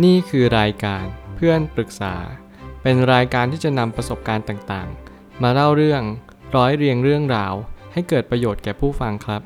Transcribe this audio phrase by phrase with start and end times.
[0.00, 2.14] นี่คือรายการเพื่อนปรึกษา
[2.82, 6.02] เป็นรายการที่จะนำประสบการณ์ต่างๆ มาเล่าเรื่อง
[6.56, 7.54] ร้อยเรียงเรื่องราว
[7.92, 9.42] ให้เกิดประโยชน์แก่ผู้ฟังครับ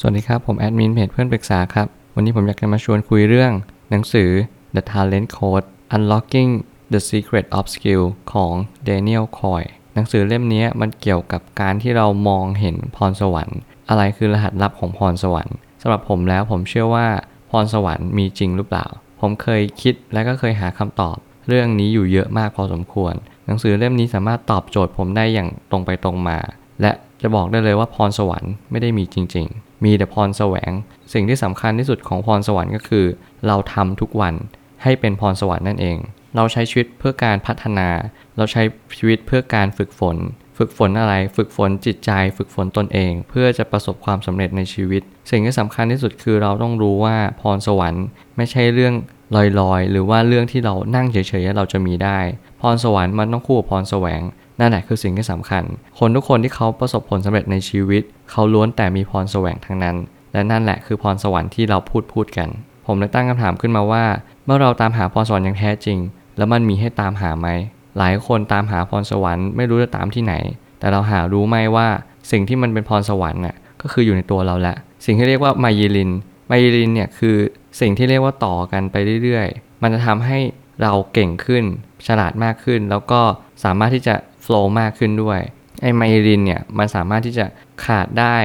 [0.00, 3.52] สวัสดีครับ ผมแอดมินเพจเพื่อนปรึกษาครับ วันนี้ผมอยากจะมาชวนคุยเรื่อง
[3.90, 4.30] หนังสือ
[4.74, 6.50] The Talent Code Unlocking
[6.92, 8.02] the Secret of Skill
[8.32, 8.52] ของ
[8.88, 9.62] Daniel Coy
[9.94, 13.58] หนังสือเล่มนี้มันเกี่ยวกับการที่เรามองเห็นพรสวรรค์
[13.88, 17.08] อะไรคือรหัสลับของพรสวรรค์สำหรับผมแล้วผมเชื่อว่า
[17.50, 18.86] พรสวรรค์มีจริงหรือเปล่า
[19.20, 21.16] ผมเคยคิดและก็เคยหาคำตอบ
[21.48, 23.14] เรื่องนี้อยู่เยอะมากพอสมควร
[23.46, 26.38] หนังสือเล่มนี้สามารถตอบโจทย์ผมได้อย่างตรงไปตรงมา
[26.82, 26.92] และ
[27.22, 30.70] จะบอกได้เลยว่าพรสวรรค์ไม่ได้มีจริง ๆ มีแต่พรแสวง
[31.12, 33.06] สิ่งที่สำคัญที่สุดของพรสวรรค์ก็คือ
[33.46, 34.34] เราทำทุกวัน
[34.82, 35.96] ให้เป็นพรสวรรค์นั่นเอง
[36.36, 37.88] เราใช้ชีวิตเพื่อการพัฒนา
[38.36, 38.62] เราใช้
[38.98, 40.16] ชีวิตเพื่อการฝึกฝน
[40.58, 48.04] ฝึกฝนอะไร ฝึกฝนจิตใจ ฝึกฝนตนเอง เพื่อจะประสบความสำเร็จในชีวิต สิ่งที่สำคัญที่สุดคือเราต้องรู้ว่าพรสวรรค์
[48.36, 48.94] ไม่ใช่เรื่อง
[49.60, 52.18] ลอยๆ หรือว่าเรื่องที่เรานั่งเฉยๆเราจะมีได้
[52.60, 54.20] พรสวรรค์มันต้องคู่กับพรแสวง
[54.60, 55.64] นั่นแหละคือสิ่งที่สำคัญ
[55.98, 59.96] คนทุกคนที่เขาประสบผลสำเร็จในชีวิต เขาล้วนแต่มีพรแสวงทั้งนั้น
[60.32, 62.48] และนั่นแหละคือพรสวรรค์ที่เราพูดพูดกัน
[62.86, 64.04] ผมเลยตั้งคำถามขึ้นมาว่า
[64.44, 65.98] เมื่อเราตามหาพรสวรรค์อย่างแท้จริง
[66.38, 67.48] แล้วมันมีให้ตามหาไหม
[67.98, 70.34] หลายคนตามหาพรสวรรค์ไม่รู้จะตามที่ไหน
[70.78, 71.88] แต่เราหารู้ไหมว่า
[72.30, 76.10] สิ่งที่มันเป็นพรสวรรค์น่ะก็คืออยู่ในตัวเราแหละ สิ่งที่เรียกว่าไมยิลิน
[76.48, 77.36] ไมยิลินเนี่ยคือ
[77.80, 80.38] สิ่งที่เรียกว่าต่อกันไปเรื่อยๆ มันจะทำให้
[80.82, 81.64] เราเก่งขึ้น
[82.06, 83.20] ฉลาดมากขึ้น แล้วก็
[83.64, 85.40] สามารถที่จะโฟล์มากขึ้นด้วย
[85.82, 87.46] ไอไมลินเนี่ยมันสามารถที่จะ
[87.84, 88.36] ขาดได้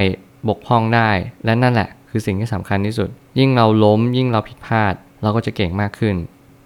[0.47, 1.09] บกพร่องได้
[1.45, 6.16] และนั่นแหละ คือสิ่งที่สำคัญที่สุด ยิ่งเราล้มยิ่งเราผิดพลาด เราก็จะเก่งมากขึ้น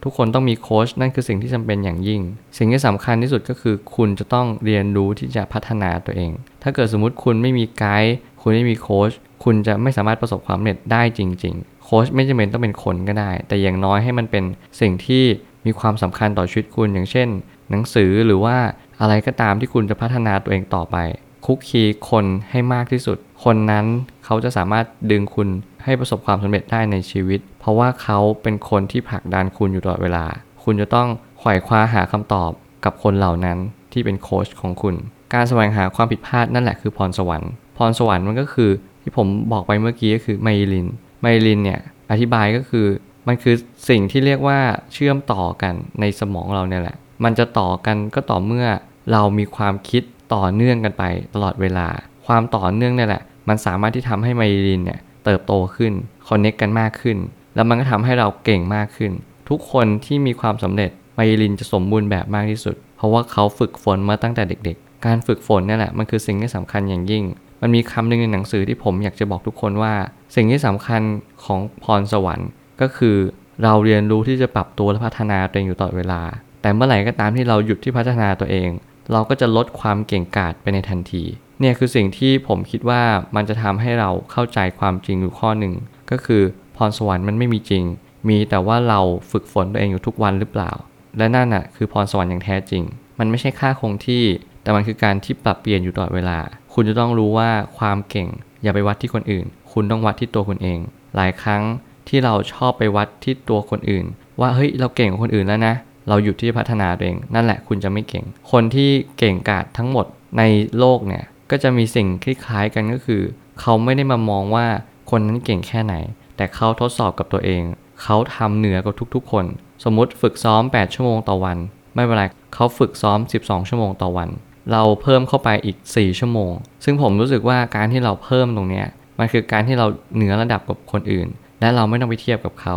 [0.03, 2.21] ทุกคนต้องมีโค้ชนั่นคือสิ่งที่จำเป็นอย่างยิ่ง
[2.57, 6.31] สิ่งที่สำคัญที่สุดก็คือ คุณจะต้องเรียนรู้ที่จะพัฒนาตัวเอง
[6.63, 9.11] ถ้าเกิดสมมุติคุณไม่มีไกด์คุณไม่มีโค้ช
[9.43, 14.43] คุณจะไม่สามารถประสบความสำเร็จได้จริง ๆ โค้ชไม่จำเป็นต้องเป็นคนก็ได้ แต่อย่างน้อยให้มันเป็น
[14.81, 15.23] สิ่งที่
[15.65, 17.27] มีความสำคัญต่อชีวิตคุณอย่างเช่น
[17.69, 18.57] หนังสือหรือว่า
[19.01, 20.97] อะไรก็ตามที่คุณจะพัฒนาตัวเองต่อไป
[21.45, 23.85] คุกคีคนให้มากที่สุด คนนั้น
[24.25, 25.47] เขาจะสามารถดึงคุณ
[25.87, 30.25] ให้ประสบความสำเร็จได้ในชีวิต เพราะว่าเขาเป็นคนที่ผลักดันคุณอยู่ตลอดเวลา
[30.63, 31.07] คุณจะต้อง
[31.39, 32.51] ไขว่คว้าหาคำตอบ
[32.85, 33.57] กับคนเหล่านั้น
[33.93, 34.95] ที่เป็นโค้ชของคุณ
[35.33, 38.71] การแสวงหาความผิดพลาดนั่นแหละคือพรสวรรค์ พรสวรรค์มันก็คือ
[39.01, 40.87] ที่ผมบอกไปเมื่อกี้ก็คือไมลิน
[41.21, 41.79] ไมลินเนี่ย
[42.11, 42.87] อธิบายก็คือ
[43.27, 43.55] มันคือ
[43.89, 44.59] สิ่งที่เรียกว่า
[44.93, 48.67] เชื่อมต่อกันในสมองเราเนี่ยแหละ มันจะต่อกันก็ต่อเมื่อ
[49.11, 51.87] เรามีความคิดต่อเนื่องกันไปตลอดเวลา
[52.27, 55.93] ความต่อเนื่องเนี่ยแหละ มันสามารถที่ทำให้ไมลินเนี่ย เติบโตขึ้น
[56.27, 57.17] คอนเน็กกันมากขึ้น
[57.55, 59.11] แล้วมันก็ทำให้เราเก่งมากขึ้น
[59.49, 67.23] ทุกคนที่มีความสำเร็จไมลินจะสมบูรณ์แบบมากที่สุด เพราะว่าเขาฝึกฝนมาตั้งแต่เด็ก ๆ การฝึกฝนนี่แหละมันคือสิ่งที่สำคัญอย่างยิ่ง
[67.61, 69.93] มันมีคำหนึ่งในหนังสือที่ผมอยากจะบอกทุกคนว่า
[70.35, 71.01] สิ่งที่สำคัญ
[71.45, 72.49] ของพรสวรรค์
[72.81, 73.17] ก็คือ
[73.63, 76.21] เราเรียนรู้ที่จะปรับตัวและพัฒนาตัวเองอยู่ตลอดเวลา
[76.61, 78.69] แต่เมื่อไหร่ก็ตามที่เราหยุดที่พัฒนาตัวเอง
[79.11, 81.23] เราก็จะลดความเก่งกาจไปในทันที
[81.59, 83.01] เนี่ยคือสิ่งที่ผมคิดว่า
[83.35, 85.73] มันจะทำให้เราเข้าใจความจริงอยู่ข้อหนึ่ง
[86.11, 86.41] ก็คือ
[86.75, 87.83] พรสวรรค์มันไม่มีจริง
[88.29, 88.99] มีแต่ว่าเรา
[89.31, 90.71] ฝึกฝนตัวเองอยู่ทุกวันหรือเปล่า
[91.17, 92.83] และนั่นน่ะคือพรสวรรค์อย่างแท้จริง
[93.19, 94.23] มันไม่ใช่ค่าคงที่
[94.63, 96.39] แต่มันคือการที่ปรับเปลี่ยนอยู่ตลอดเวลา
[96.73, 98.27] คุณจะต้องรู้ว่าความเก่ง
[98.63, 100.79] อย่าไปวัดที่คนอื่น คุณต้องวัดที่ตัวคุณเอง
[101.15, 101.61] หลายครั้ง
[102.07, 104.05] ที่เราชอบไปวัดที่ตัวคนอื่น
[104.39, 105.75] ว่าเฮ้ยเราเก่งกว่าคนอื่นแล้วนะ
[106.09, 110.05] เราหยุดที่จะพัฒนาตัวเอง นั่นแหละคุณจะไม่เก่ง คนที่เก่งกาจทั้งหมด
[110.37, 110.43] ใน
[110.79, 113.21] โลกเนี่ย ก็จะมีสิ่งคล้ายกันก็คือ
[113.59, 114.67] เขาไม่ได้มามองว่า
[115.09, 115.95] คนนั้นเก่งแค่ไหน
[116.37, 117.63] แต่เขาทดสอบกับตัวเอง
[118.01, 119.45] เขาทำเหนือกว่าทุกๆ คน
[119.83, 121.57] สมมุติฝึกซ้อม 8 ชั่วโมงต่อวัน
[121.95, 124.29] ไม่เป็นไรเขาฝึกซ้อม 12 ชั่วโมงต่อวัน
[124.71, 126.51] เราเพิ่มเข้าไปอีก 4 ชั่วโมง
[126.83, 128.87] ซึ่งผมรู้สึกว่าการที่เราเพิ่มตรงเนี้ย
[129.19, 129.85] มันคือการที่เรา
[130.15, 131.27] เหนือระดับกับคนอื่น
[131.59, 132.75] และเราไม่ต้องไปเทียบกับเขา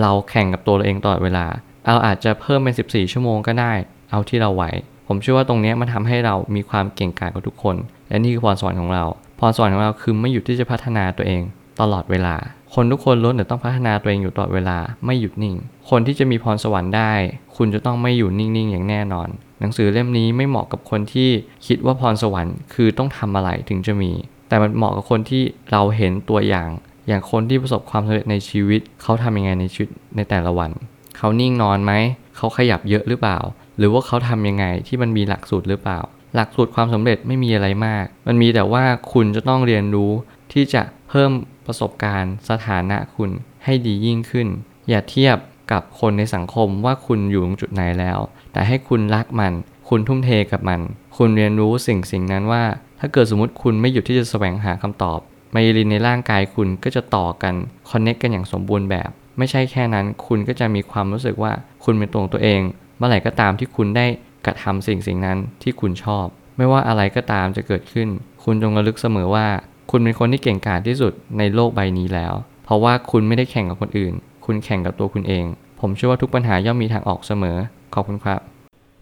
[0.00, 1.46] เราแข่งกับตัวเราเองตลอดเวลา
[1.86, 3.72] เราอาจจะเพิ่มเป็น 14 ชั่วโมงก็ได้
[4.10, 4.64] เอาที่เราไหว
[5.12, 7.76] ผมเชื่อว่าตรงนี้มันทำให้เรามีความเก่งกาจกว่าทุกคน
[8.08, 9.04] และนี่คือพรสวรรค์ของเรา
[9.40, 11.42] พรสวรรค์ของเราคือไม่หยุดที่จะพัฒนาตัวเอง
[11.80, 12.34] ตลอดเวลา
[12.74, 15.54] คนทุกคนล้วนแต่ต้องพัฒนาตัวเองอยู่ตลอดเวลา ไม่หยุดนิ่ง
[15.90, 17.12] คนที่จะมีพรสวรรค์ได้
[17.56, 19.28] คุณจะต้องไม่อยู่นิ่งๆ อย่างแน่นอน
[19.60, 21.30] หนังสือเล่มนี้ไม่เหมาะกับคนที่
[21.66, 24.12] คิดว่าพรสวรรค์คือต้องทำอะไรถึงจะมี
[24.48, 26.68] แต่มันเหมาะกับคนที่เราเห็นตัวอย่าง
[27.08, 30.70] อย่างคนที่ประสบความสำเร็จในชีวิต เขาทำยังไงในชีวิตในแต่ละวัน
[31.18, 31.92] เขานิ่งนอนไหม
[32.36, 33.38] เขาขยับเยอะหรือเปล่า
[33.80, 36.00] หรือว่าเขาทำยังไงที่มันมีหลักสูตรหรือเปล่า
[36.34, 40.12] หลักสูตรความสำเร็จไม่มีอะไรมาก มันมีแต่ว่าคุณจะต้องเรียนรู้
[40.52, 41.30] ที่จะเพิ่ม
[41.66, 43.30] ประสบการณ์สถานะคุณ
[43.64, 44.48] ให้ดียิ่งขึ้น
[44.88, 45.36] อย่าเทียบ
[45.72, 48.18] กับคนในสังคมว่าคุณอยู่ตรงจุดไหนแล้ว
[48.52, 49.52] แต่ให้คุณรักมัน
[49.88, 50.80] คุณทุ่มเทกับมัน
[51.16, 52.64] คุณเรียนรู้สิ่งสิ่งนั้นว่า
[53.00, 55.18] ถ้าเกิดสมมติคุณไม่หยุดที่จะแสวงหาคำตอบ
[55.52, 57.54] ไมลินในร่างกายคุณก็จะต่อกัน
[57.90, 61.52] คอนเน็กกันอย่างสมบูรณ์แบบ ไม่ใช่แค่นั้น คุณก็จะมีความรู้สึกว่า
[61.84, 62.60] คุณเป็นตัวของตัวเอง
[63.00, 64.06] เมื่อไหร่ก็ตามที่คุณได้
[64.46, 66.26] กระทำสิ่งสิ่งนั้นที่คุณชอบ
[66.56, 68.08] ไม่ว่าอะไรก็ตามจะเกิดขึ้น
[68.44, 69.46] คุณจงระลึกเสมอว่า
[69.90, 74.14] คุณเป็นคนที่เก่งกาจที่สุดในโลกใบนี้แล้ว เพราะว่าคุณไม่ได้แข่งกับคนอื่น
[74.46, 75.44] คุณแข่งกับตัวคุณเอง
[75.80, 77.58] ผมเชื่อว่าทุกปัญหาย่อมมีทางออกเสมอ
[77.94, 78.40] ขอบคุณครับ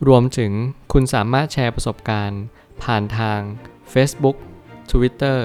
[0.08, 0.52] รวมถึง
[0.92, 2.42] คุณสามารถแชร์ประสบการณ์
[2.82, 3.40] ผ่านทาง
[3.92, 4.36] Facebook
[4.90, 5.38] Twitter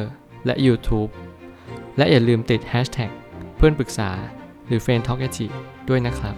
[0.46, 1.12] และ YouTube
[1.98, 3.12] และอย่าลืมติด Hashtag
[3.58, 4.10] เพื่อนปรึกษา
[4.68, 5.20] หรือ f r ร e n d Talk
[5.90, 6.36] ด้วยนะครับ